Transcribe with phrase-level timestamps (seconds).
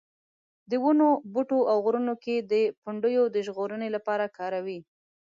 [0.69, 2.53] د ونو بوټو او غرونو کې د
[2.83, 4.79] پنډیو د ژغورنې لپاره کاروي.